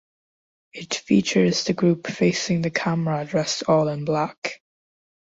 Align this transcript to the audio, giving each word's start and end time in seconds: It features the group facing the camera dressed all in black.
It 0.73 0.95
features 0.95 1.65
the 1.65 1.73
group 1.73 2.07
facing 2.07 2.63
the 2.63 2.71
camera 2.71 3.23
dressed 3.23 3.69
all 3.69 3.87
in 3.87 4.03
black. 4.03 4.59